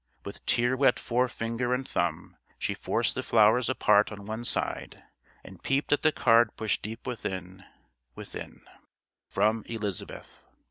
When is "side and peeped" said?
4.43-5.93